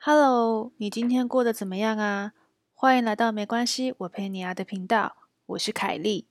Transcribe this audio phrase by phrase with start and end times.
[0.00, 2.32] Hello，你今天过得怎么样啊？
[2.72, 6.28] 欢迎来到没关系，我陪你啊的频道，我是凯莉。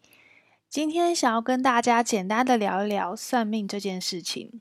[0.69, 4.57] 今天想要跟大家简单的聊一聊算命这件事情。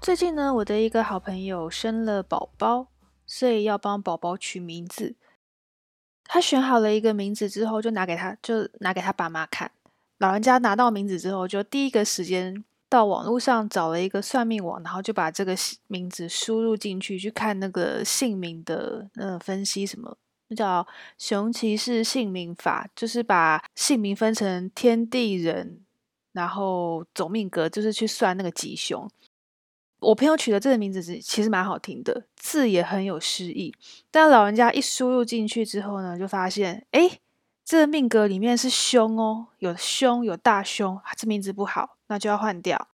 [0.00, 2.86] 最近呢，我的一个好朋友生了宝宝，
[3.26, 5.16] 所以要帮宝宝取名字。
[6.32, 9.70] 他选好了一个名字之后，就拿给他，就拿给他爸妈看。
[10.16, 15.54] 老人家拿到名字之后，就第一个时间到网络上找了一个算命网，然后就把这个
[15.88, 20.16] 名字输入进去，去看那个姓名的呃分析什么，
[20.48, 20.86] 那叫
[21.18, 25.80] 熊骑士姓名法，就是把姓名分成天地人，
[26.32, 29.06] 然后走命格，就是去算那个吉凶。
[30.02, 33.72] 我朋友取的这个名字是其实蛮好听的，字也很有诗意。
[34.10, 37.20] 但老人家一输入进去之后呢，就发现，哎，
[37.64, 42.88] 这个命格里面是凶哦，有凶，有大凶，这名字不好，那就要换掉。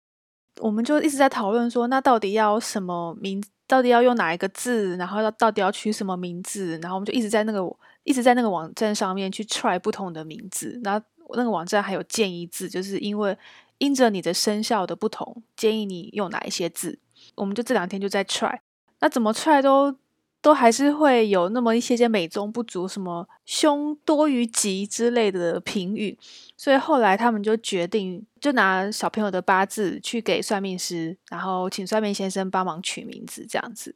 [0.60, 3.44] 我们就一直在讨论说，那到底要什么名？
[3.66, 4.96] 到底要用哪一个字？
[4.96, 6.78] 然后要到底要取什么名字？
[6.82, 7.60] 然后我们就一直在那个
[8.04, 10.80] 一直在那个网站上面去 try 不同的名字。
[10.82, 13.36] 然后那个网站还有建议字，就是因为。
[13.84, 16.98] 因着你的生肖的不同，建议你用哪一些字？
[17.34, 18.58] 我们就这两天就在 try，
[19.00, 19.94] 那怎么 try 都
[20.40, 26.18] 都还是会有那么一些些美中不足，什么凶多于吉之类的评语，
[26.56, 33.94] 所以后来他们就决定，就拿小朋友的八字去给算命师，然后请算命先生帮忙取名字，这样子。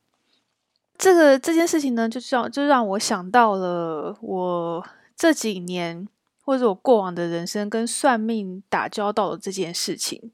[0.98, 6.09] 这个这件事情呢，就让就让我想到了我这几年。
[6.49, 10.33] 或者我过往的人生跟算命打交道的这件事情，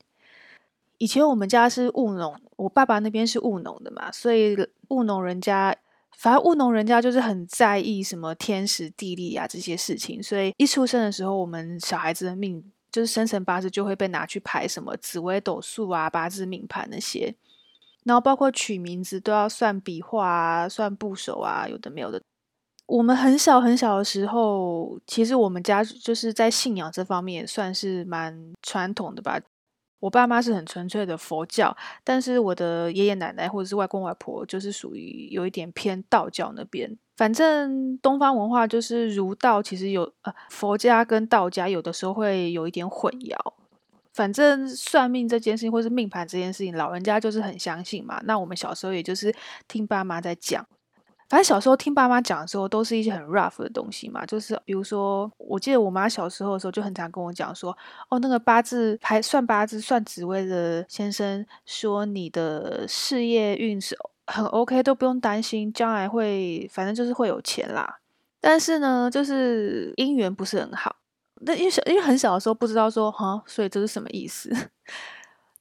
[0.98, 4.56] 以前我们家是务农，我爸爸那边是务农的嘛，所以
[4.90, 5.76] 务农人家，
[6.16, 12.62] 反正务农人家就是很在意什么天时地利啊这些事情，所以一出生的时候，我们小孩子的命
[12.92, 17.34] 就是生辰八字就会被拿去排什么紫微斗数啊、八字命盘那些，
[18.04, 22.22] 然后包括取名字都要算笔画啊、算部首啊，有的没有的。
[22.86, 29.40] 我们很小很小的时候，其实我们家就是在信仰这方面算是蛮传统的吧。
[30.00, 31.74] 我爸妈是很纯粹的佛教，
[32.04, 36.94] 但是我的爷爷奶奶或者是外公外婆就是属于有一点偏道教那边。
[37.16, 43.34] 反正东方文化就是儒道，其实有呃佛家跟道家有的时候会有一点混淆。
[44.12, 48.20] 反正算命这件事情，或是命盘这件事情，老人家就是很相信嘛。
[48.24, 49.34] 那我们小时候也就是
[49.66, 50.66] 听爸妈在讲。
[51.28, 54.24] 反正小时候听爸妈讲的时候，都是一些很 rough 的东西嘛。
[54.26, 57.76] 就是比如说，我记得我妈小时候的时候就很常跟我讲说
[58.10, 63.96] ：“哦，那个八字排算八字算紫薇的先生说，你的事业运是
[64.26, 68.00] 很 OK，都不用担心，将来会反正就是会有钱啦。
[68.40, 70.96] 但是呢，就是姻缘不是很好。
[71.40, 74.50] 那因为小因为很小的时候不知道说哈，所以这是什么意思？”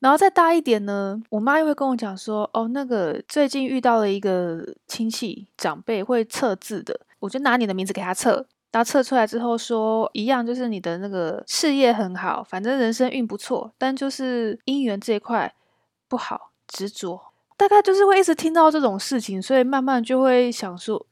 [0.03, 15.55] 然后再大一点呢，我妈又会跟我讲说，哦，那个最近遇到了一个亲戚长辈会测字的，我就拿你的名字给他测，然后测出来之后说，一样就是你的那个事业很好，反正人生运不错，但就是姻缘这一块
[16.09, 21.05] 不好，执着，大概就是会一直听到这种事情，所以慢慢就会想说，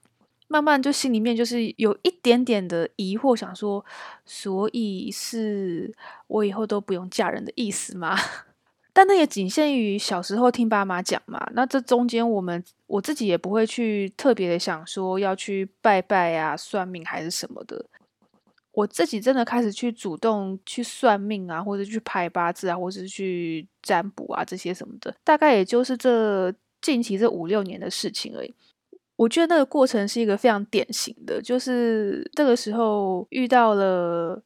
[0.49, 3.85] 慢慢就心里面就是有一点点的疑惑，想说，
[4.25, 5.95] 所以是
[6.27, 8.17] 我以后都不用嫁人的意思吗？
[8.93, 11.39] 但那也仅限于小时候听爸妈讲嘛。
[11.53, 17.85] 那这中间，我们我自己也不会去特别的想说要去拜拜啊、算命还是什么的。
[18.73, 28.53] 我自己真的开始去主动去算命啊，或者去排八字啊，或者是去占卜啊这些什么的，大概也就是这近期这五六年的事情而已。
[29.15, 34.41] 我觉得那个过程是一个非常典型的，就是这个时候遇到了。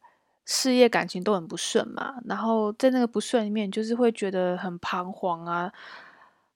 [0.45, 5.72] 事业感情都很不顺嘛，然后在那个不顺里面，就是会觉得很彷徨啊，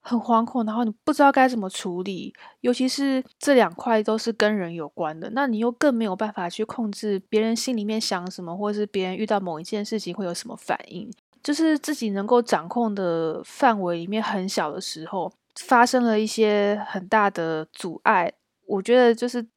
[0.02, 11.12] 很惶恐，然后你不知道该怎么处理，尤其是这两块都是跟人有关的，那你又更没有办法去控制别人心里面想什么，或者是别人遇到某一件事情会有什么反应，
[11.42, 18.32] 就是自己能够掌控的范围里面很小的时候，发生了一些很大的阻碍，
[18.68, 19.48] 我觉得就是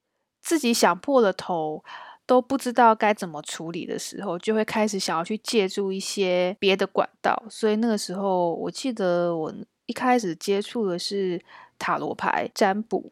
[0.40, 1.84] 自己想破了头。
[2.26, 7.42] 都不知道该怎么处理的时候，就会开始想要去借助一些别的管道。
[7.50, 9.52] 所以那个时候，我记得我
[9.86, 11.42] 一开始接触的是
[11.78, 13.10] 塔罗牌占卜，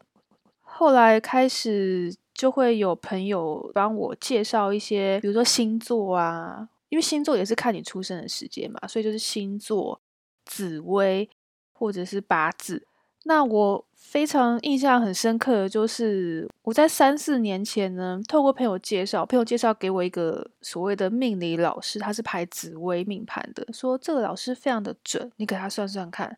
[0.61, 9.99] 后来开始就会有朋友帮我介绍一些，比如说星座啊，因为星座也是看你出生的时间嘛，所以就是星座、
[10.45, 11.29] 紫薇
[11.73, 12.87] 或者是八字。
[13.23, 26.37] 那我非常印象很深刻的就是，我在三四年前呢，透过朋友介绍，朋友介绍给我一个所谓的命理老师，他是排紫微命盘的，说这个老师非常的准，你给他算算看。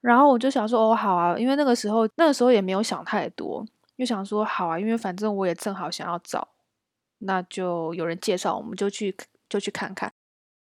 [0.00, 6.46] 然后我就想说，哦，好啊，因为那个时候那个时候也没有想太多，又想说好啊，因为反正我也正好想要找，
[7.18, 9.16] 那就有人介绍，我们就去
[9.48, 10.12] 就去看看。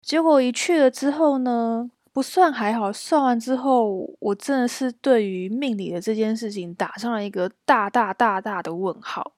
[0.03, 1.91] 结果一去了之后呢？
[2.17, 9.35] 不算还好，算完之后，我真的是对于命理的这件事情打上了一个大大大大的问号。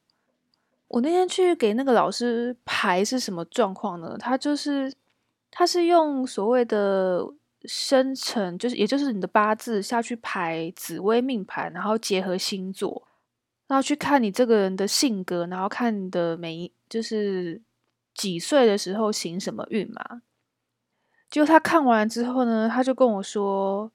[0.87, 4.17] 我那天去给那个老师排是什么状况呢？
[4.17, 4.95] 他就是
[5.51, 7.29] 他是用所谓的
[7.65, 13.09] 生辰，就是也就是你的八字下去排紫微命盘，然后结合星座，
[13.67, 17.61] 然后去看你这个人的性格，然后看你的每一就是
[18.15, 20.23] 几岁的时候行什么运嘛。
[21.31, 23.91] 就他看完之后呢，他就跟我说，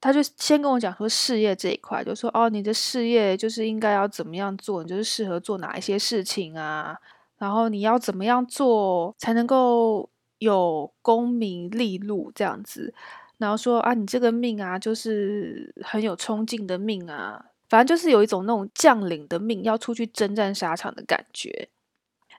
[0.00, 6.98] 他就先跟我讲说事业这一块，就说哦，你的事业就是应该要怎么样做，你就是适合做哪一些事情啊，
[7.36, 10.08] 然后你要怎么样做才能够
[10.38, 12.94] 有功名利禄这样子，
[13.36, 21.68] 然后说啊，你这个命啊，就是很有冲劲的命啊，反正就是有一种那种将领的命，要出去征战沙场的感觉，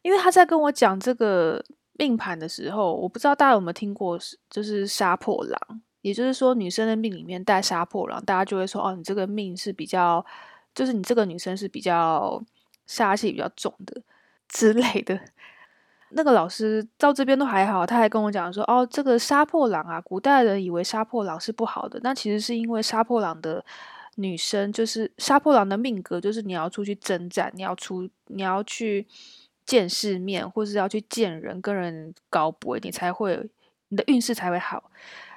[0.02, 1.64] 因为他在跟我讲这个。
[1.98, 4.20] 命盘的时候，我不知道大家有没有听过，
[4.50, 10.26] 就是杀破狼，也就是说女生的命里面带杀破狼，大家就会说哦，你这个命是比较，
[10.74, 12.44] 就是你这个女生是比较
[12.86, 14.02] 杀气比较重的
[14.50, 15.18] 之类的。
[16.10, 23.64] 那个老师到这边都还好，他还跟我讲说哦，这个杀破狼啊，古代人以为杀破狼是不好的，那其实是因为杀破狼的
[24.16, 29.08] 女生就是杀破狼的命格，就是你要出去征战，你要出，你要去。
[29.66, 33.50] 见世面，或是要去见人，跟人高博，你才会
[33.90, 34.92] 你的运势才会好。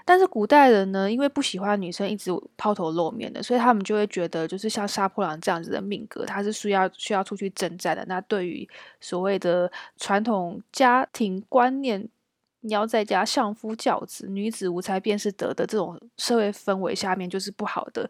[0.04, 8.02] 但是古代人呢，因为不喜欢女生一直抛头露面的，所以他们就会觉得，就是像杀破狼这样子的命格，他是需要需要出去征战的。
[8.06, 8.66] 那对于
[9.00, 12.08] 所谓的传统家庭观念，
[12.60, 18.08] 你要在家相夫教子，女子无才便是德的这种社会氛围下面，就是不好的。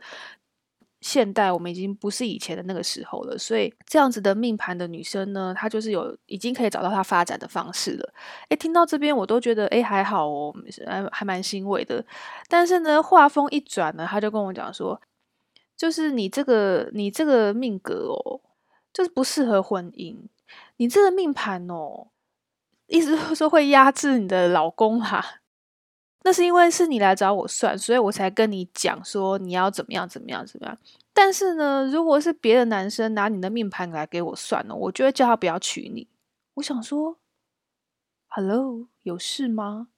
[1.00, 8.12] 现代我们已经不是以前的那个时候了，所以这样子的命盘的女生呢，她就是有已经可以找到她发展的方式了。
[8.48, 10.54] 诶，听到这边我都觉得诶还好哦，
[10.86, 12.04] 还还蛮欣慰的。
[12.48, 15.00] 但是呢，话锋一转呢，他就跟我讲说，
[15.76, 18.40] 就是你这个你这个命格哦，
[18.92, 20.16] 就是不适合婚姻。
[20.78, 22.08] 你这个命盘哦，
[22.86, 25.40] 意思是说会压制你的老公哈。
[26.22, 30.78] 那是因为是你来找我算，所以我才跟你讲说你要怎么样怎么样怎么样。
[31.14, 36.08] 但是呢，如果是别的男生拿你的命盘来给我算呢，我就会叫他不要娶你。
[36.54, 37.18] 我想说
[38.28, 39.88] ，Hello，有事吗？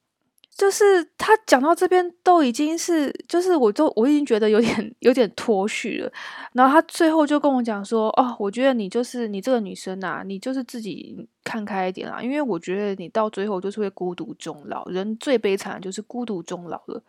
[0.61, 6.13] 就是他讲到这边都已经是，就是我都我已经觉得有点 有点脱序了。
[6.53, 14.85] 然后他最后就跟我讲说：“哦，我觉得你就是你这个女生啊，你就是自己看开一点啦，因为我觉得你到最后就是会孤独终老。
[14.85, 17.03] 人最悲惨就是孤独终老了。”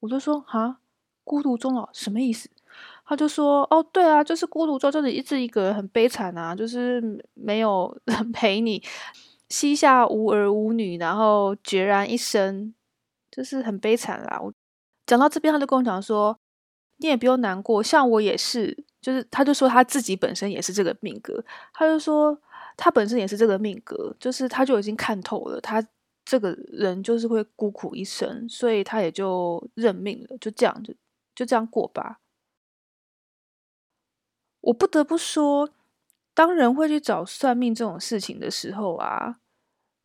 [0.00, 0.76] 我就说：“哈，
[1.24, 2.50] 孤独终老什么意思？”
[3.08, 7.02] 他就说：“哦，对啊，就是孤独终，就是一直一个人很悲惨啊，就是
[7.32, 8.82] 没有人 陪你，
[9.48, 12.74] 膝下无儿无女，然后孑然一身。”
[13.30, 14.40] 就是很悲惨啦。
[14.40, 14.52] 我
[15.06, 16.38] 讲到这边，他就跟我讲说
[16.98, 22.36] ：“你也不用难过，像我也是。”就是他就说他自己本身也是这个命格，他就说
[22.76, 25.86] 他本身也是这个命格，就是他就已经看透了，他
[26.24, 30.92] 这个人就是会孤苦一生，所以他也就认命了，就这样就
[31.34, 32.18] 就这样过吧。
[34.60, 35.70] 我不得不说，
[36.34, 39.38] 当人会去找算命这种事情的时候啊。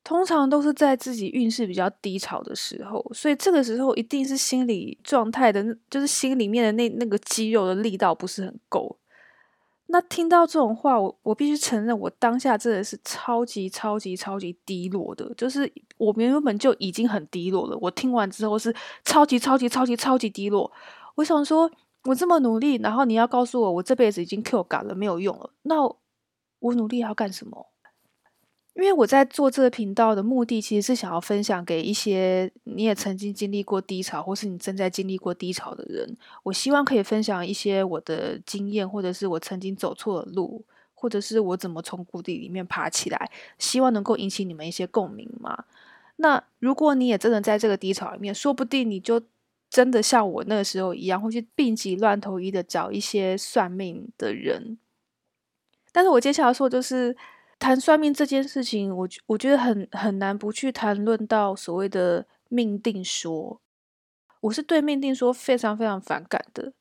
[0.04, 8.98] 通常都是在自己运势比较低潮的时候，所以这个时候一定是心理状态的，就是心里面的那那个肌肉的力道不是很够。
[9.88, 20.72] 那听到这种话，我我必须承认，我当下真的是超级超级超级低落的，就是我原本就已经很低落了，我听完之后是超级超级超级超级低落。
[21.16, 21.70] 我想说，
[22.06, 25.84] 我这么努力，然后你要告诉我，我这辈子已经 Q 感了，没有用了，那
[26.60, 27.68] 我努力要干什么？
[28.76, 36.18] 因为我在做这个频道的目的，其实是想要分享给一些你也曾经经历过低潮，或是你正在经历过低潮的人。
[36.42, 40.66] 我希望可以分享一些我的经验，或者是我曾经走错的路，
[40.96, 45.66] 或者是我怎么从谷底里面爬起来，希望能够引起你们一些共鸣嘛。
[46.16, 49.22] 那如果你也真的在这个低潮里面，说不定你就
[49.70, 54.80] 真的像我那个时候一样，会去病急乱投医的找一些算命的人。
[55.92, 57.16] 但是我接下来说就是。
[57.64, 63.62] 谈算命这件事情，我我觉得很很难不去谈论到所谓的命定说。
[64.42, 66.74] 我是对命定说非常非常反感的，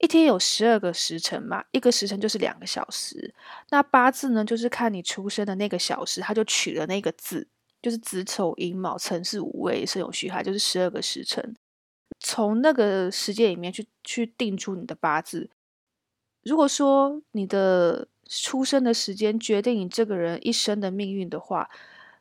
[0.00, 3.32] 一天有十二个时辰嘛，一个时辰就是两个小时。
[3.70, 7.46] 那八字呢，就是看你出生的那个小时，他就取了那个字，
[7.80, 11.54] 就是子丑寅卯辰巳午未申酉戌亥，就是十二个时辰。
[12.18, 15.48] 从那个时间里面去去定出你的八字。
[16.42, 21.68] 如果说你的出生的时间决定你这个人一生的命运的话，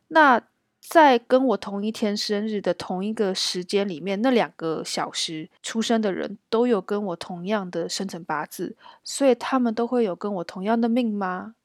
[0.08, 0.42] 那
[0.80, 11.56] 在跟我同一天生日的同一个时间里面，那两个小时出生的人都有跟我同样的生辰八字，所以他们都会有跟我同样的命吗？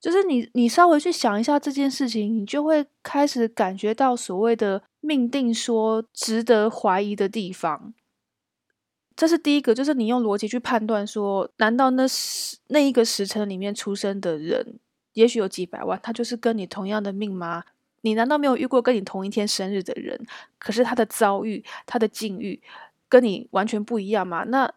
[0.00, 7.92] 就是你，你稍微去想一下这件事情，你就会开始感觉到所谓的命定说值得怀疑的地方。
[9.20, 14.78] 这是第一个，就是你用逻辑去判断说，难道那时那一个时辰里面出生的人，
[15.12, 17.64] 也许有几百万，他就是跟你同样的命吗？
[18.00, 20.26] 你难道没有遇过跟你同一天生日的人，
[20.58, 22.62] 可是他的遭遇、他的境遇
[23.10, 24.44] 跟你完全不一样吗？
[24.44, 24.72] 那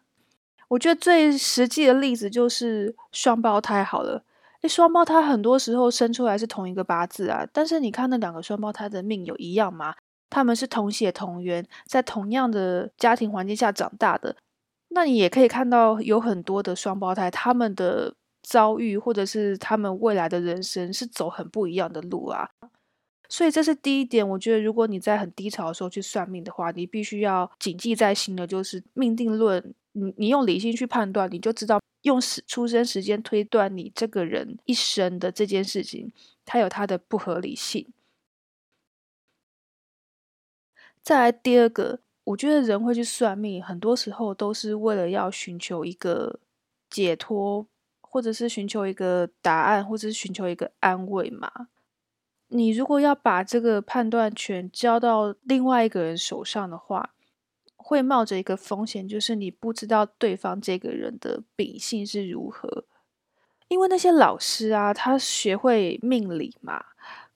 [0.67, 4.25] 我觉得最实际的例子就是双胞胎好了。
[4.63, 9.95] 诶，双胞胎很多时候生出来是同一个八字啊，但是你看那两个双胞胎的命有一样吗？
[10.33, 14.35] 他们是同血同源，在同样的家庭环境下长大的，
[14.89, 22.49] 那你也可以看到有很多的双胞胎，他们的遭遇或者是他们未来的人生是走很不一样的路啊。
[23.29, 29.73] 所以这是第一点，我觉得如果你在很低潮的时候去算命的话，你必须要谨记在心的，就是命定论。
[29.95, 36.11] 你你用理性去判断，你就知道用时出生时间推断你这个人一生的这件事情，
[36.43, 37.87] 它有它的不合理性。
[41.03, 46.39] 再来第二个，我觉得人会去算命，很多时候都是为了要寻求一个
[46.89, 47.67] 解脱，
[47.99, 51.67] 或者是寻求一个答案，或者是寻求一个安慰嘛。
[52.47, 57.13] 你如果要把这个判断权交到另外一个人手上的话，
[57.75, 62.85] 会冒着一个风险，就是你不知道对方这个人的秉性是如何。
[63.67, 66.85] 因为那些老师啊，他学会命理嘛，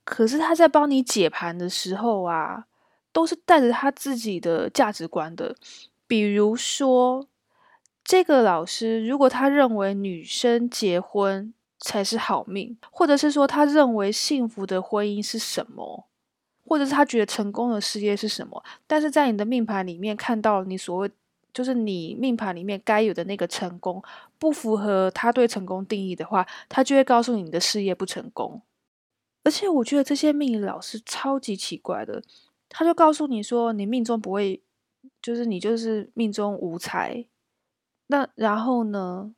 [0.06, 2.68] 可是他在帮你解盘的时候啊，
[3.18, 5.56] 都是带着他自己的价值观的。
[6.06, 7.26] 比如说，
[8.04, 16.06] 这个老师如果他认为女生结婚，才是好命，或者是说他认为幸福的婚姻是什么，
[16.64, 18.64] 或者是他觉得成功的事业是什么？
[18.86, 21.10] 但是在你的命盘里面看到你所谓
[21.52, 24.00] 就是你命盘里面该有的那个成功
[24.38, 28.62] 不符合他对成功定义的话，他就会告诉你你的事业不成功。
[29.44, 32.22] 而且我觉得这些命理老师超级奇怪的，
[32.78, 34.62] 他就告诉你说你命中不会，
[35.20, 37.26] 就是你就是命中无财。
[38.06, 39.34] 那然后呢？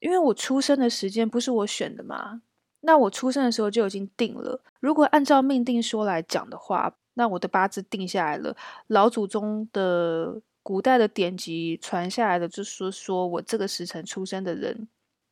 [0.00, 2.42] 因为我出生的时间不是我选的嘛，
[2.80, 4.60] 那我出生的时候就已经定了。
[4.80, 8.56] 如果按照命定说来讲的话，那我的八字定下来了，
[8.88, 14.88] 老祖宗的古代的典籍传下来的，就说说我这个时辰出生的人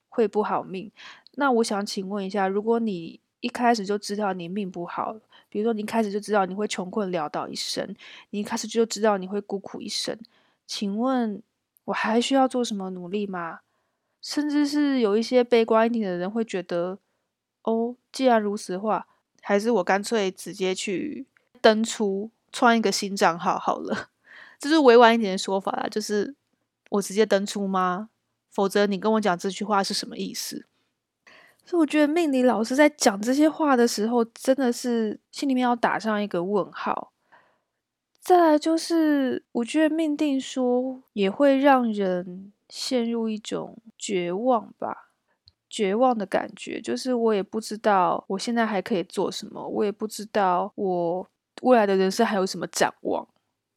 [0.08, 0.92] 会不好命。
[1.32, 5.14] 那我想请问一下，如果你一开始就知道你命不好，
[5.50, 7.94] 比如说你一开始就知道你会穷困潦倒一生，
[8.30, 10.18] 你一开始就知道你会孤苦一生，
[10.66, 11.42] 请问
[11.84, 13.60] 我还需要做什么努力吗？
[14.22, 16.98] 甚至是有一些悲观一点的人会觉得，
[17.64, 19.06] 哦，既然如此的话，
[19.42, 21.26] 还是我干脆直接去
[21.60, 24.08] 登出创一个新账号好了。
[24.58, 26.34] 这是委婉一点的说法啦，就是
[26.88, 28.08] 我直接登出吗？
[28.50, 30.64] 否则你跟我讲这句话是什么意思？
[31.64, 37.12] 所以我觉得命理老师在讲这些话的时候，真的是心里面要打上一个问号。
[38.20, 42.50] 再来就是，我觉得命定说也会让人。
[42.70, 45.10] 陷入一种绝望吧，
[45.68, 51.28] 绝望的感觉，就是我也不知道我现在还可以做什么，我也不知道我
[51.60, 53.28] 未来的人生还有什么展望。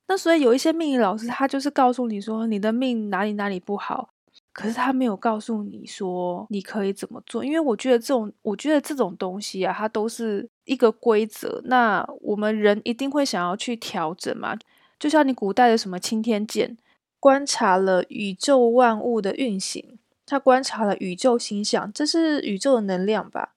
[0.08, 4.10] 那所以有一些命理老师，他就是告诉你说你的命哪里哪里不好，
[4.58, 7.46] 可是他没有告诉你说你可以怎么做。
[7.46, 14.58] 因为我觉得这种，我觉得这种东西啊，它都是一个规则，那我们人一定会想要去调整嘛。
[14.98, 16.76] 就像你古代的什么青天剑。
[17.20, 23.56] 观察了宇宙万物的运行，他观察了宇宙星象，这是宇宙的能量吧？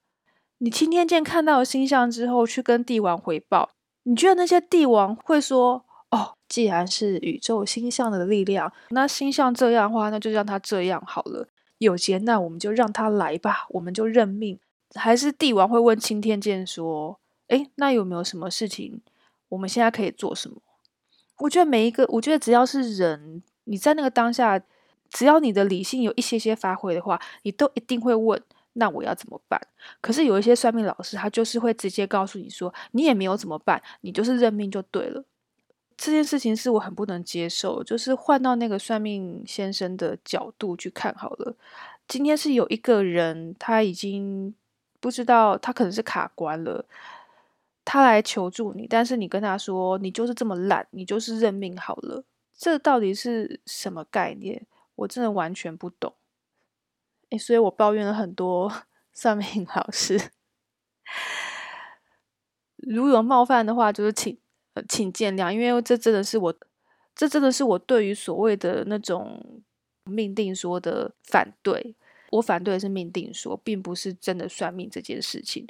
[0.57, 3.69] 你青天剑看到星象之后，去跟帝王回报，
[4.03, 5.85] 你觉得那些帝王会说：“，
[6.51, 11.47] 既然是宇宙星象的力量，那星象这样的话，那就让他这样好了。
[11.77, 14.59] 有劫那我们就让他来吧，我们就认命。”
[14.95, 17.17] 还是帝王会问青天剑说
[17.47, 18.99] ：“诶，那有没有什么事情，
[19.47, 20.57] 我们现在可以做什么？”
[21.39, 23.41] 我觉得每一个，我觉得只要是人。
[23.63, 24.61] 你在那个当下，
[25.09, 28.41] 只要你的理性有一些些发挥的话，你都一定会问：
[28.73, 29.61] 那我要怎么办？
[30.01, 35.23] 可是有一些算命老师，他就是会直接告诉你说：你也没有怎么办，你就是认命就对了。
[36.03, 41.55] 这件事情是我很不能接受，就是换到那个算命先生的角度去看好了。
[42.07, 44.55] 今天是有一个人，他已经
[44.99, 46.83] 不知道，他可能是卡关了，
[47.85, 52.23] 他来求助你，但是你跟他说，你就是这么懒，你就是认命好了，
[52.57, 54.65] 这到底是什么概念？
[54.95, 56.15] 我真的完全不懂。
[57.29, 58.73] 诶，所以我抱怨了很多
[59.13, 60.31] 算命老师，
[62.77, 64.35] 如有冒犯的话，就是请。
[64.73, 66.55] 呃，请见谅，因为这真的是我，
[67.15, 69.63] 这真的是我对于所谓的那种
[70.05, 71.95] 命定说的反对。
[72.31, 75.67] 我反对的是命定说，并不是真的算命这件事情。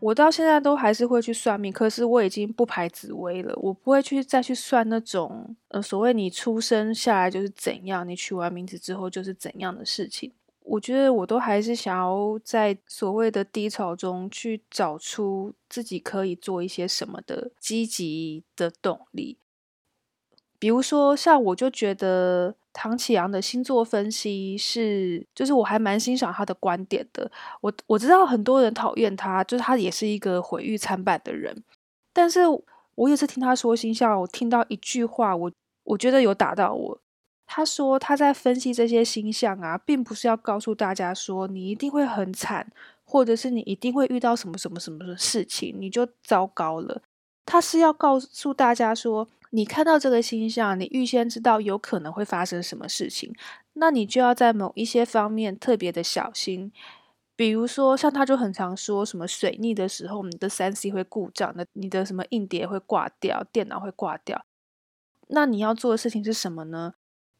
[0.00, 10.30] 我到现在都还是会去算命，可是我已经不排紫薇了，我不会去再去算那种呃所谓你出生下来就是怎样，你取完名字之后就是怎样的事情。
[10.70, 19.38] 我觉得我都还是想要在所谓的低潮中去找出自己可以做一些什么的积极的动力。
[20.58, 27.30] 比如说，像我就觉得唐启阳的星座分析是，就是我还蛮欣赏他的观点的。
[27.60, 31.64] 我我知道很多人讨厌他，就是他也是一个毁誉参半的人。
[32.12, 32.40] 但是
[32.96, 35.50] 我也是听他说星象，我听到一句话，我
[35.84, 37.00] 我觉得有打到我。
[37.50, 42.70] 他说他在分析这些星象啊，并不是要告诉大家说你一定会很惨，
[43.04, 47.00] 或者是你一定会遇到什么什么什么的事情，你就糟糕了。
[47.46, 53.34] 他是要告诉大家说，你看到这个星象，你预先知道有可能会发生什么事情，
[53.72, 56.70] 那你就要在某一些方面特别的小心。
[57.34, 64.44] 比如说，像他就很常说什么水逆的时候，你的三 C 会故障，那你的什么硬碟会挂掉，电脑会挂掉。
[65.28, 66.94] 那你要做的事情是什么呢？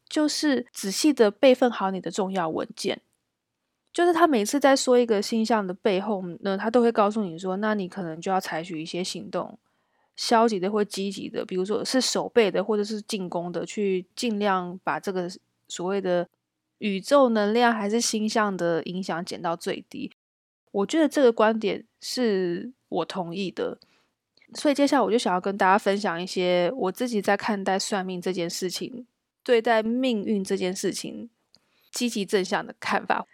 [0.09, 3.01] 就是仔细的备份好你的重要文件。
[3.91, 9.57] 就是他每次在说一个星象的背后呢，他都会告诉你说，那你可能就要采取一些行动，
[10.15, 15.27] 消极的或积极的，比如说是守备的或者是进攻的，去尽量把这个
[15.67, 16.29] 所谓的
[16.77, 20.11] 宇宙能量还是星象的影响减到最低。
[20.71, 23.79] 我觉得这个观点是我同意的，
[24.53, 29.07] 所以接下来我就想要跟大家分享一些我自己在看待算命这件事情。
[29.49, 31.27] 对待命运这件事情，
[31.91, 33.25] 积极正向的看法。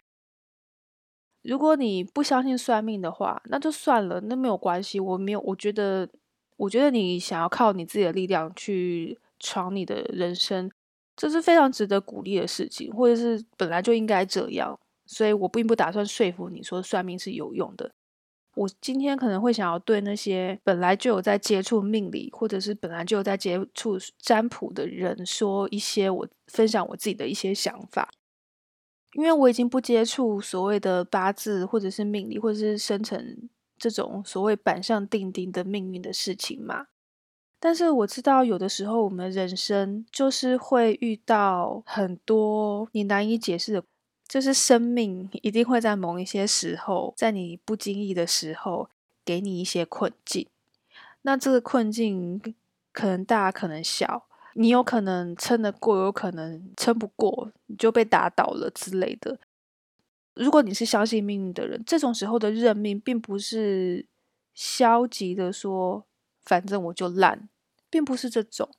[1.42, 4.98] 如果你不相信算命的话，那就算了，那没有关系。
[4.98, 6.08] 我没有，我觉得，
[6.56, 10.72] 我觉得你想要靠你自己的力量去闯你的人生，
[11.18, 14.80] 这是非常值得鼓励的事情，或者是本来就应该这样。
[15.06, 17.92] 所以我并不打算说服你说算命是有用的。
[18.56, 28.10] 我今天可能会想要对那些本来就有在接触命理，或者是本来就有在接触占卜的人说一些我分享我自己的一些想法，
[29.14, 36.88] 因为我已经不接触所谓的八字，或者是命理，或者是生成这种所谓板上钉钉的命运的事情嘛。
[37.60, 43.84] 但是我知道有的时候我们人生就是会遇到很多你难以解释的。
[44.28, 48.90] 就是生命一定会在某一些时候，在你不经意的时候，
[49.24, 50.48] 给你一些困境。
[51.22, 52.42] 那这个困境
[52.92, 59.40] 可能大，可能小，你有可能撑得过，有可能撑不过，你就被打倒了之类的。
[60.34, 64.08] 如果你是相信命运的人，这种时候的认命，并不是
[64.56, 66.04] 消极的说，
[66.44, 67.48] 反正我就烂，
[67.92, 68.70] 并不是这种，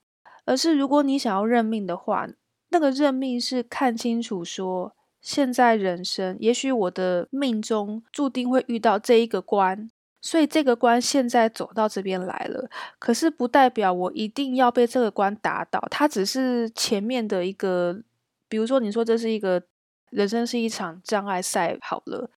[0.44, 2.28] 而是如果你想要认命的话，
[2.70, 4.95] 那个认命是看清楚说。
[5.20, 12.70] 现在人生，也许我的命中注定会遇到这一个关，所以这个关现在走到这边来了。
[13.00, 18.00] 可是不代表我一定要被这个关打倒，它只是前面的一个，
[18.48, 19.60] 比如说你说这是一个
[20.10, 22.30] 人生是一场障碍赛，好了，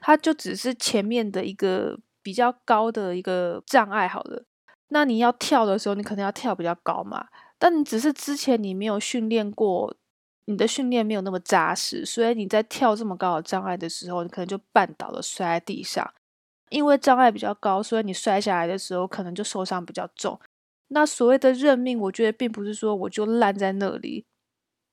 [0.00, 4.44] 它就只是前面的一个比较高的一个障碍，好了。
[4.88, 9.96] 那你要跳的时候，你可能要跳比较高嘛，但你只是之前你没有训练过。
[10.46, 16.12] 你的训练没有那么扎实，所以你在跳这么高的障碍的时候，你可能就绊倒了，摔在地上。
[16.68, 20.40] 因为障碍比较高，所以你摔下来的时候可能就受伤比较重。
[20.88, 24.24] 那所谓的认命，我觉得并不是说我就烂在那里，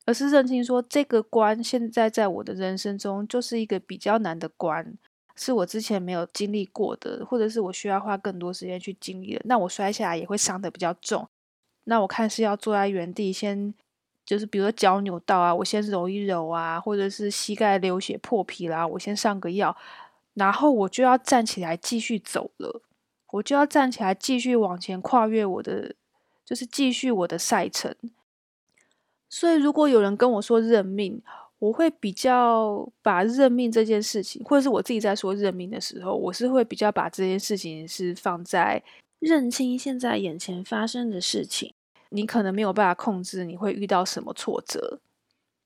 [0.06, 4.94] 而是认清说这个关现在在我的人生中就是一个比较难的关，
[5.36, 9.42] 是我之前没有经历过的，或者是我需要花更多时间去经历的。
[9.46, 11.28] 那我摔下来也会伤的比较重。
[11.86, 13.74] 那我看是要坐在原地先。
[14.30, 19.76] 就是比如说脚扭到啊，我先揉一揉啊，或者是膝盖流血破皮啦，我先上个药，
[20.36, 22.84] 然后我就要站起来继续走了，
[23.32, 25.96] 我就要站起来继续往前跨越我的，
[26.46, 27.96] 就是继续我的赛程。
[29.28, 31.20] 所以如果有人跟我说认命，
[31.58, 38.84] 我会比较把认命这件事情，或者是我自己在说认命的时候，我是会比较把这件事情是放在
[39.18, 41.74] 认清现在眼前发生的事情。
[42.10, 45.00] 你可能没有办法控制你会遇到什么挫折，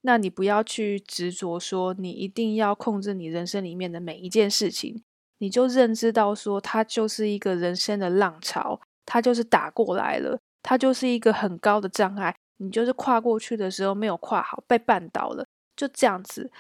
[0.02, 5.04] 那你不要去执着说你一定要控制你人生里面的每一件事情，
[5.38, 15.46] 你就认知到说它就是一个人生的浪潮，它就是打过来了，它就是一个很高的障碍，你就是跨过去的时候没有跨好，被绊倒了。
[15.76, 16.52] 就这样子，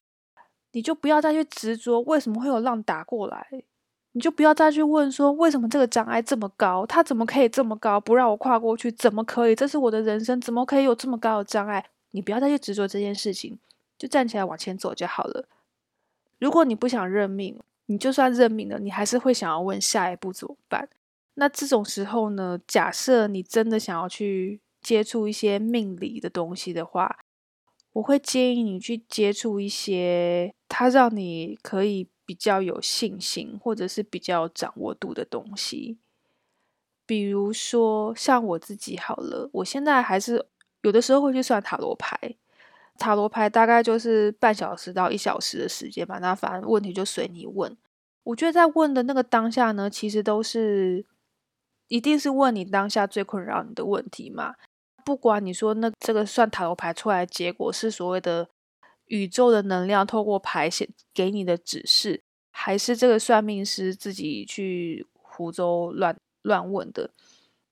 [0.72, 3.63] 你就不要再去执着为什么会有浪打过来，
[4.13, 8.91] 你就不要再去问说为什么这个障碍这么高，它怎么可以这么高，不让我跨过去？
[8.91, 9.56] 怎么可以？
[9.56, 11.86] 这是我的人生，怎么可以有这么高的障碍？
[12.12, 13.58] 你不要再去执着这件事情，
[13.97, 15.47] 就站起来往前走就好了。
[16.39, 20.88] 如果你不想认命，你就算认命了，你还是会想要问下一步怎么办？
[21.36, 22.60] 那这种时候呢？
[22.67, 27.19] 假设你真的想要去接触一些命理的东西的话。
[27.93, 35.97] 我会建议你去接触一些它让你可以比较有信心，或者是比较掌握度的东西。
[37.05, 40.45] 比如说像我自己好了，我现在还是
[40.81, 42.36] 有的时候会去算塔罗牌。
[42.97, 47.75] 塔罗牌大概就是半小时到一小时的时间吧，那反正问题就随你问。
[48.23, 51.03] 我觉得在问的那个当下呢，其实都是
[51.88, 54.55] 一定是问你当下最困扰你的问题嘛。
[55.03, 58.47] 不管你说那这个算塔罗牌出来结果是所谓的
[59.13, 67.12] 宇宙的能量透过牌写给你的指示，还是这个算命师自己去胡诌乱乱问的？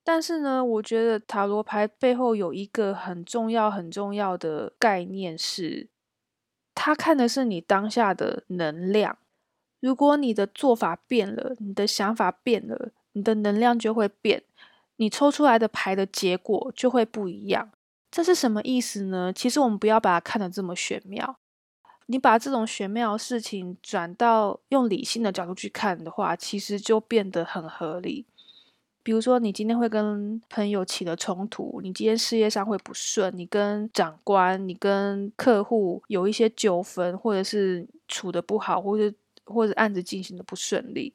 [0.04, 5.89] 但是呢，我觉得塔罗牌背后有一个很重要很重要的概念是，
[6.75, 9.17] 他看的是你当下的能量。
[9.80, 14.43] 如果你的做法变了，你的想法变了，你的能量就会变。
[14.97, 17.71] 你抽出来的牌的结果就会不一样，
[18.12, 19.32] 这是什么意思呢？
[19.34, 21.38] 其实我们不要把它看得这么玄妙。
[22.08, 28.26] 你把这种玄妙的事情转到用理性的角度去看的话，其实就变得很合理。
[29.02, 41.13] 比如说，你今天会跟朋友起了冲突，你今天事业上会不顺，你跟长官、你跟客户有一些纠纷，或者是处的不好，或者或者案子进行的不顺利。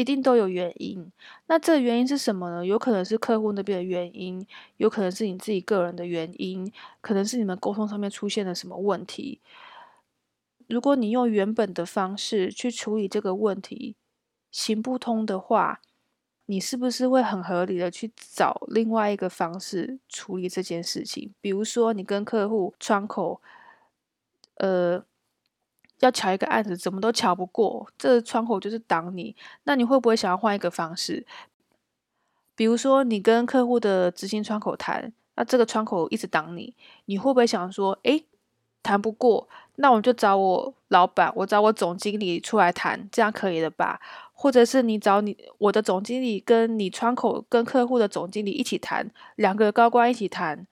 [0.00, 1.12] 一定都有原因，
[1.46, 2.64] 那这个原因是什么呢？
[2.64, 4.46] 有可能是客户那边的原因，
[4.78, 9.42] 有可能是你自己个人的原因，可能是你们沟通上面出现了什么问题。
[10.68, 13.94] 如果你用原本的方式去处理这个问题
[14.50, 15.82] 行不通的话，
[16.46, 21.34] 你是不是会很合理的去找另外一个方式处理这件事情？
[21.42, 23.42] 比如说，你跟客户窗口，
[24.54, 25.04] 呃。
[26.00, 29.34] 要瞧一个案子，怎么都瞧不过，这窗口就是挡你。
[29.64, 31.24] 那你会不会想要换一个方式？
[32.56, 36.74] 比如说，你跟客户的执行窗口谈，那这个窗口一直挡你，
[37.06, 38.24] 你会不会想说，诶，
[38.82, 44.00] 谈不过，那我就找我老板，我找我总经理出来谈，这样可以了吧？
[44.32, 50.66] 或者是你找你我的总经理跟你窗口跟客户的总经理一起谈，两个高官一起谈，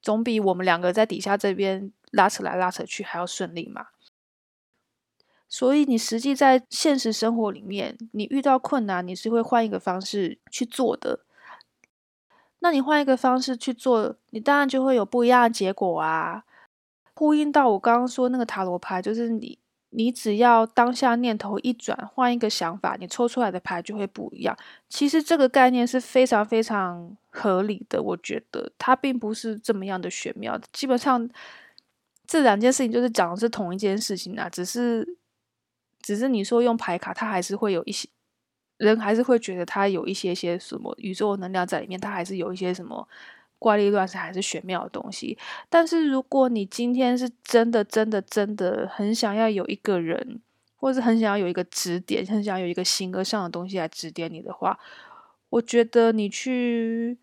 [0.00, 3.88] 总比我们两个在底下这边拉扯来拉扯去还要顺利嘛？
[5.54, 11.20] 所以，你实际在现实生活里面，你遇到困难，你是会换一个方式去做的。
[12.60, 16.44] 那你换一个方式去做，你当然就会有不一样的结果啊。
[17.12, 19.58] 呼应到我刚刚说那个塔罗牌，就是你，
[19.90, 24.56] 你只要当下念头一转，换一个想法，你抽出来的牌就会不一样。
[24.88, 30.58] 其实这个概念是非常非常合理的，我觉得它并不是这么样的玄妙。
[30.72, 31.28] 基本上
[32.26, 35.18] 这两件事情就是讲的是同一件事情啊，只是。
[36.02, 38.08] 只是你说用牌卡，它还是会有一些
[38.78, 43.06] 人还是会觉得它有一些些什么宇宙能量在里面，它还是有一些什么
[43.60, 45.38] 怪力乱神还是玄妙的东西。
[45.68, 50.40] 但是如果你今天是真的真的真的很想要有一个人，
[50.76, 54.76] 或是很想要有一个指点，很想要有一个形而上的东西来指点你的话，
[55.50, 57.16] 我觉得你去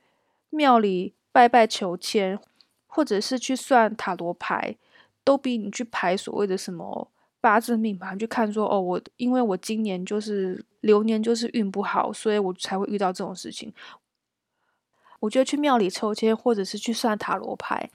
[0.49, 2.39] 庙里拜拜求签，
[2.87, 4.77] 或者是去算塔罗牌，
[5.25, 7.11] 都比你去排所谓的什么。
[7.41, 13.73] 八字命盘去看，说哦，我因为我今年就是流年就是运不好，所以我才会遇到这种事情。
[15.21, 17.89] 我觉得去庙里抽签，或者是去算塔罗牌，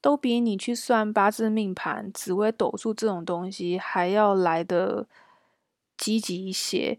[0.00, 5.06] 都比你去算八字命盘、紫微斗数这种东西还要来的
[5.96, 6.98] 积极一些。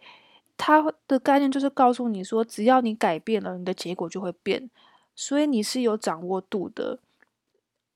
[0.55, 4.69] 它的概念就是告诉你说，只要你改变了，你的结果就会变，
[5.15, 6.99] 所以你是有掌握度的。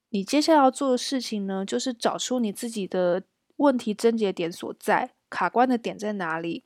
[0.09, 3.21] 你接下来要做的事情呢，就是找出你自己的。
[3.57, 6.63] 问题症结点所在，卡关的点在哪里？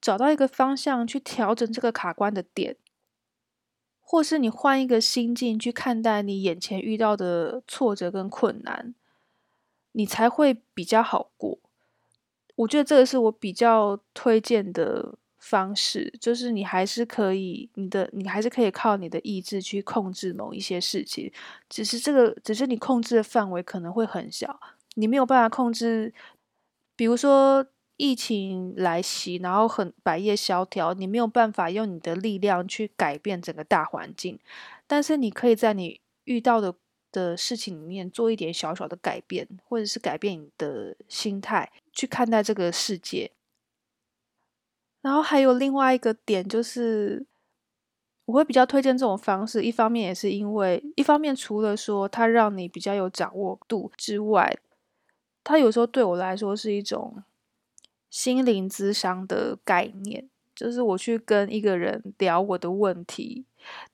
[0.00, 2.76] 找到一个方向去调整这个卡关的点，
[4.00, 8.94] 或是你换一个心境去看待你眼前遇到的挫折跟困难。
[9.92, 11.58] 你才会比较好过。
[12.54, 21.32] 我觉得这个是我比较推荐的方式，就是你还是可以，你的你还是可以靠你的意志去控制某一些事情，
[21.68, 24.60] 只是这个只是你控制的范围可能会很小，
[24.98, 26.12] 你没有办法控制，
[26.94, 34.38] 比如说疫情来袭，然后很百业萧条，你没有办法用你的力量去改变整个大环境，
[34.86, 36.74] 但是你可以在你遇到的。
[37.10, 43.32] 的事情里面做一点小小的改变，或者是改变你的心态去看待这个世界。
[45.00, 47.24] 然后还有另外一个点就是，
[48.26, 49.62] 我会比较推荐这种方式。
[49.62, 54.58] 一方面也是因为，一方面除了说它让你比较有掌握度之外，
[55.48, 57.22] 它有时候对我来说是一种
[58.10, 60.28] 心灵智商的概念。
[60.54, 63.44] 就是我去跟一个人聊我的问题，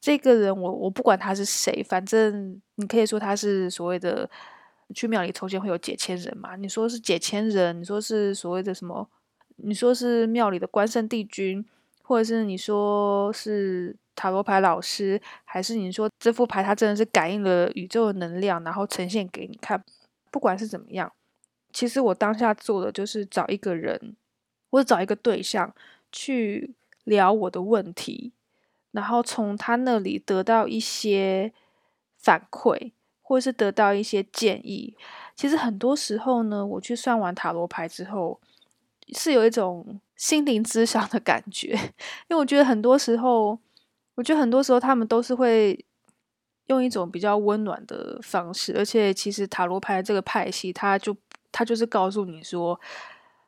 [0.01, 4.29] 这个人我我不管他是谁，反正你可以说他是所谓的
[4.95, 6.57] 去庙里抽签会有解签人嘛？
[6.57, 9.07] 你说是解签人，你说是所谓的什么？
[9.57, 11.62] 你说是庙里的关圣帝君，
[12.03, 19.85] 或者是你说是塔罗牌老师，还是你说这副牌它真的是感应了宇宙的能量，然后呈现给你看？
[20.31, 21.12] 不管是怎么样，
[21.75, 24.17] 其实我当下做的就是找一个人，
[24.71, 25.75] 或者找一个对象。
[26.17, 28.31] 去聊我的问题，
[28.93, 31.53] 然后从他那里得到一些
[32.17, 34.97] 反馈，或是得到一些建议。
[35.35, 38.41] 其实很多时候呢，我去算完塔罗牌之后，
[39.09, 43.59] 是有一种心灵之上的感觉，因为我觉得很多时候，
[44.15, 45.85] 我觉得很多时候他们都是会
[46.67, 51.13] 用一种比较温暖的方式，而且其实塔罗牌这个派系，它就
[51.55, 52.79] 他就是告诉你说。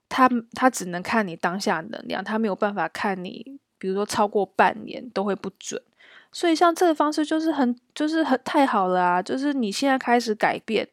[0.08, 5.82] 他他只能看你当下能量，他没有办法看你，比如说超过半年都会不准。
[6.30, 9.20] 所以像这个方式就是很就是很太好了啊！
[9.20, 10.86] 就是你现在开始改变，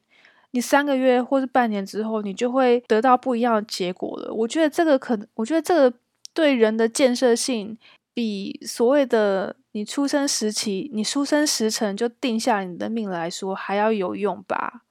[0.49, 4.33] 你三个月或是半年之后，你就会得到不一样的结果了。
[4.33, 5.95] 我觉得这个可能，我觉得这个
[6.33, 7.77] 对人的建设性，
[8.15, 14.81] 比所谓的你出生时期、你出生时辰就定下你的命来说还要有用吧。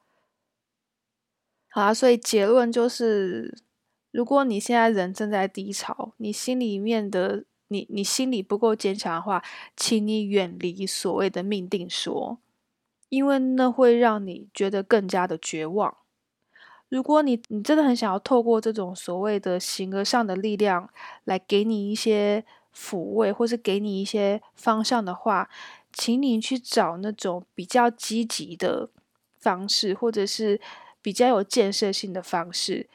[1.73, 3.57] 好啊，所以结论就是。
[4.11, 9.43] 如果你现在人正在低潮，你心里面的你，你心里不够坚强的话，
[9.75, 12.37] 请你远离所谓的命定说，
[13.09, 15.97] 因为那会让你觉得更加的绝望。
[16.89, 20.87] 如果你你真的很想要透过这种所谓的形而上的力量
[21.23, 25.49] 来给你一些抚慰，或是给你一些方向的话，
[25.91, 28.91] 请你去找那种比较积极的
[29.39, 30.61] 方式，或者是
[31.03, 32.89] 比较有建设性的方式。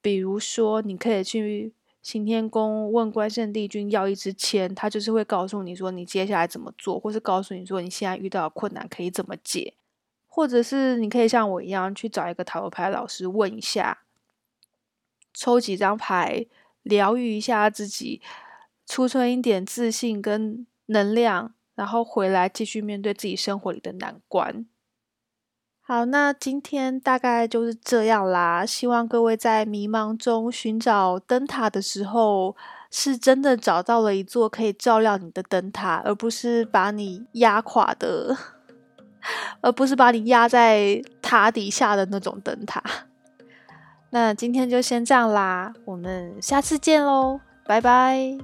[0.00, 9.74] 比如说，你可以去行天宫问关圣帝君要一支签，他就是会告诉你说你接下来怎么做，或是告诉你说你现在遇到的困难可以怎么解，
[10.26, 14.02] 或者是你可以像我一样去找一个塔罗牌老师问一下，
[15.32, 16.46] 抽几张牌
[16.82, 18.20] 疗愈一下自己，
[18.84, 24.66] 储存一点自信跟能量，然后回来继续面对自己生活里的难关。
[25.84, 28.64] 好，那今天大概就是这样啦。
[28.64, 32.54] 希望各位在迷茫中寻找灯塔的时候，
[32.88, 38.36] 是真的找到了一座可以照亮你的灯塔，而不是把你压垮的，
[39.60, 42.82] 而不是把你压在塔底下的那种灯塔。
[44.10, 48.38] 那今天就先这样啦，我们下次见喽，拜拜。